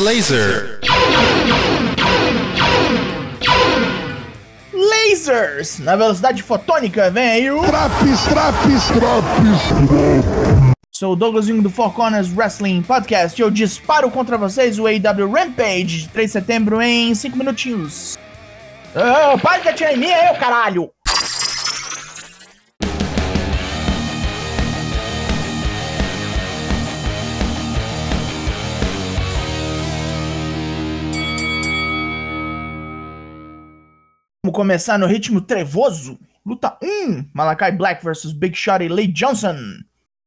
[0.00, 0.80] Laser.
[4.72, 5.78] Lasers!
[5.80, 7.60] Na velocidade fotônica, vem aí o.
[7.60, 10.74] Traps, traps, traps.
[10.90, 14.86] Sou o Douglas Jung do Four Corners Wrestling Podcast e eu disparo contra vocês o
[14.86, 18.18] AW Rampage de 3 de setembro em 5 minutinhos.
[18.94, 20.90] Ah, para de atirar em mim, eu, caralho!
[34.60, 36.18] Começar no ritmo trevoso.
[36.44, 39.56] Luta 1: Malakai Black vs Big Shot e Lee Johnson.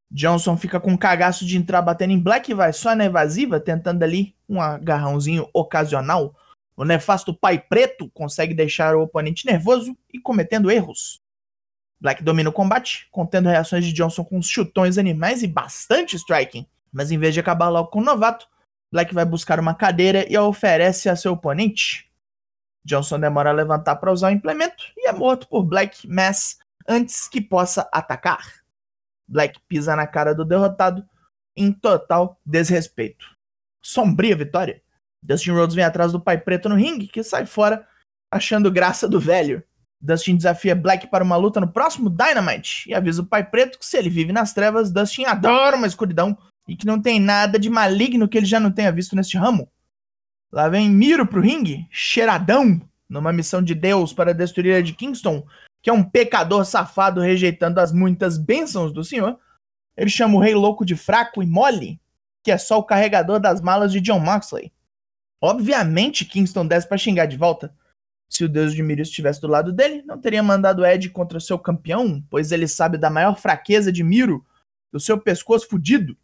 [0.10, 3.60] Johnson fica com um cagaço de entrar batendo em Black e vai só na evasiva,
[3.60, 6.36] tentando ali um agarrãozinho ocasional.
[6.76, 11.22] O nefasto pai preto consegue deixar o oponente nervoso e cometendo erros.
[12.02, 16.66] Black domina o combate, contendo reações de Johnson com chutões animais e bastante striking.
[16.92, 18.48] Mas em vez de acabar logo com o novato,
[18.92, 22.12] Black vai buscar uma cadeira e a oferece a seu oponente.
[22.86, 27.28] Johnson demora a levantar para usar o implemento e é morto por Black Mass antes
[27.28, 28.44] que possa atacar.
[29.28, 31.06] Black pisa na cara do derrotado
[31.56, 33.26] em total desrespeito.
[33.82, 34.82] Sombria vitória.
[35.22, 37.88] Dustin Rhodes vem atrás do pai preto no ringue, que sai fora
[38.30, 39.64] achando graça do velho.
[40.02, 43.86] Dustin desafia Black para uma luta no próximo Dynamite e avisa o pai preto que
[43.86, 47.70] se ele vive nas trevas, Dustin adora uma escuridão e que não tem nada de
[47.70, 49.72] maligno que ele já não tenha visto neste ramo.
[50.54, 55.44] Lá vem Miro pro ringue, cheiradão, numa missão de Deus para destruir a de Kingston,
[55.82, 59.40] que é um pecador safado rejeitando as muitas bênçãos do senhor.
[59.98, 62.00] Ele chama o rei louco de fraco e mole,
[62.44, 64.72] que é só o carregador das malas de John Moxley.
[65.42, 67.74] Obviamente Kingston desce para xingar de volta.
[68.30, 71.58] Se o deus de Miro estivesse do lado dele, não teria mandado Ed contra seu
[71.58, 74.46] campeão, pois ele sabe da maior fraqueza de Miro,
[74.92, 76.16] do seu pescoço fudido,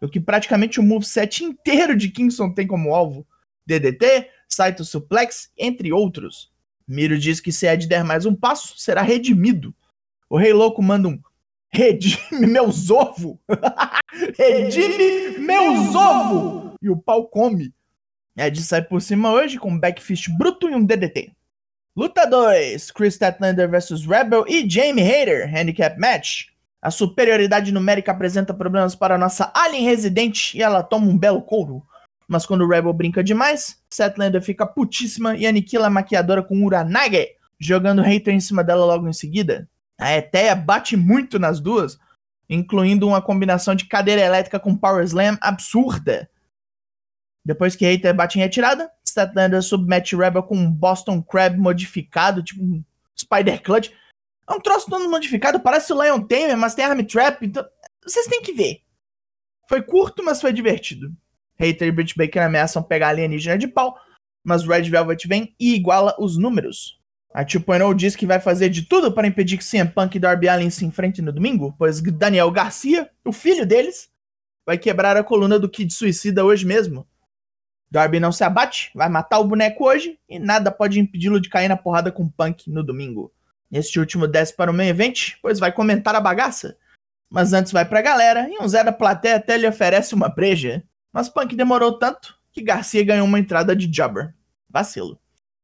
[0.00, 3.24] do que praticamente o moveset inteiro de Kingston tem como alvo.
[3.68, 6.50] DDT, Saito Suplex, entre outros.
[6.86, 9.74] Miro diz que se Ed der mais um passo, será redimido.
[10.30, 11.20] O Rei Louco manda um
[11.70, 12.18] Redime
[12.48, 13.36] meus ovos!
[14.38, 16.72] Redime meus ovos!
[16.80, 17.74] E o pau come.
[18.34, 21.32] Ed sai por cima hoje com um backfist bruto e um DDT.
[21.94, 26.46] Luta 2: Chris Statlander vs Rebel e Jamie Hayter, handicap match.
[26.80, 31.42] A superioridade numérica apresenta problemas para a nossa alien residente e ela toma um belo
[31.42, 31.82] couro.
[32.28, 37.28] Mas quando o Rebel brinca demais, Statlander fica putíssima e aniquila a maquiadora com Uranage,
[37.58, 39.68] jogando Hater em cima dela logo em seguida.
[39.98, 41.98] A Eteia bate muito nas duas,
[42.48, 46.30] incluindo uma combinação de cadeira elétrica com Power Slam absurda.
[47.44, 52.62] Depois que Hater bate em retirada, Statlander submete Rebel com um Boston Crab modificado, tipo
[52.62, 52.84] um
[53.18, 53.90] Spider Clutch.
[54.48, 57.66] É um troço todo modificado, parece o Lion Tamer, mas tem Arm Trap, então
[58.04, 58.82] vocês têm que ver.
[59.66, 61.14] Foi curto, mas foi divertido.
[61.58, 63.98] Hater e Britt Baker ameaçam pegar a alienígena de pau,
[64.44, 66.98] mas Red Velvet vem e iguala os números.
[67.34, 70.48] A 2.0 diz que vai fazer de tudo para impedir que CM Punk e Darby
[70.48, 74.08] Allin se enfrentem no domingo, pois Daniel Garcia, o filho deles,
[74.66, 77.06] vai quebrar a coluna do Kid Suicida hoje mesmo.
[77.90, 81.68] Darby não se abate, vai matar o boneco hoje e nada pode impedi-lo de cair
[81.68, 83.32] na porrada com Punk no domingo.
[83.70, 86.76] Este último desce para o main event, pois vai comentar a bagaça.
[87.30, 90.82] Mas antes vai pra galera e um Zé da plateia até lhe oferece uma breja.
[91.18, 94.32] Mas Punk demorou tanto que Garcia ganhou uma entrada de jobber.
[94.70, 95.18] Vacilo.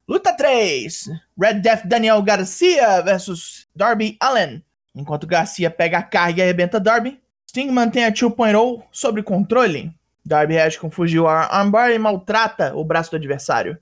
[0.09, 1.11] Luta 3:
[1.41, 4.65] Red Death Daniel Garcia versus Darby Allen.
[4.93, 9.95] Enquanto Garcia pega a carga e arrebenta Darby, Sting mantém a 2.0 sob controle.
[10.27, 13.79] Darby reage com Fujiwara Armbar e maltrata o braço do adversário.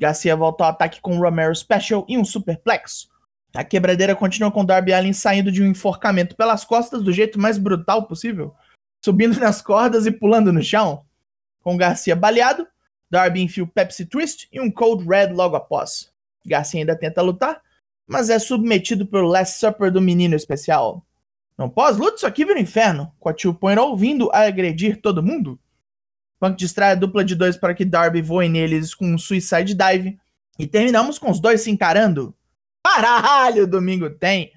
[0.00, 3.06] Garcia volta ao ataque com um Romero Special e um Superplex.
[3.54, 7.58] A quebradeira continua com Darby Allin saindo de um enforcamento pelas costas do jeito mais
[7.58, 8.52] brutal possível,
[9.04, 11.04] subindo nas cordas e pulando no chão.
[11.62, 12.66] Com Garcia baleado,
[13.10, 16.12] Darby enfia o Pepsi Twist e um Cold Red logo após.
[16.44, 17.62] Garcia ainda tenta lutar,
[18.06, 21.04] mas é submetido pelo Last Supper do menino especial.
[21.56, 25.58] No pós-luta, isso aqui vira um inferno, com a 2.0 vindo a agredir todo mundo.
[26.42, 30.18] Punk distrai a dupla de dois para que Darby voe neles com um Suicide Dive.
[30.58, 32.34] E terminamos com os dois se encarando.
[32.84, 34.52] Caralho, domingo tem!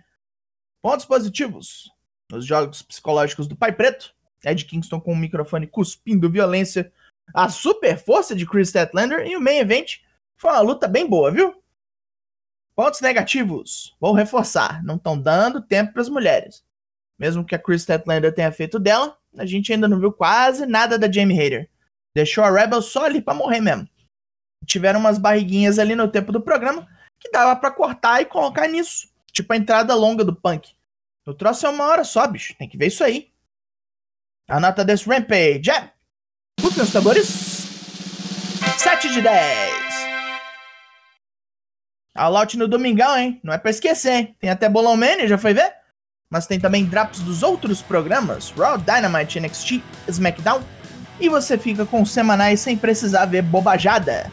[0.82, 1.92] Pontos positivos.
[2.32, 6.92] Nos jogos psicológicos do Pai Preto, Ed Kingston com o microfone cuspindo violência,
[7.34, 9.98] a super força de Chris Statlander e o main event
[10.38, 11.62] foi uma luta bem boa, viu?
[12.76, 13.96] Pontos negativos.
[14.00, 16.64] Vou reforçar, não estão dando tempo para as mulheres.
[17.18, 21.00] Mesmo que a Chris Statlander tenha feito dela, a gente ainda não viu quase nada
[21.00, 21.70] da Jamie Hayter.
[22.14, 23.88] Deixou a Rebel só ali para morrer mesmo.
[24.66, 26.88] Tiveram umas barriguinhas ali no tempo do programa
[27.20, 29.10] que dava para cortar e colocar nisso.
[29.32, 30.74] Tipo a entrada longa do Punk.
[31.26, 32.56] O troço é uma hora só, bicho.
[32.58, 33.32] Tem que ver isso aí.
[34.48, 35.90] A nota desse Rampage é...
[36.56, 37.28] Puxa os tambores.
[38.78, 39.86] 7 de 10.
[42.16, 43.40] All Out no domingão, hein?
[43.44, 44.36] Não é pra esquecer, hein?
[44.40, 45.74] Tem até Bolão Mania, já foi ver?
[46.30, 50.62] Mas tem também drops dos outros programas, Raw, Dynamite, NXT, SmackDown.
[51.20, 54.32] E você fica com os semanais sem precisar ver bobajada.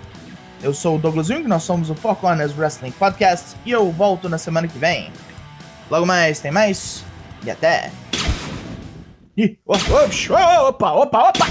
[0.62, 4.28] Eu sou o Douglas Jung, nós somos o Four Corners Wrestling Podcast e eu volto
[4.28, 5.10] na semana que vem.
[5.90, 7.04] Logo mais, tem mais
[7.44, 7.90] e até.
[9.34, 11.46] Ih, oh, oh, opa, opa, opa!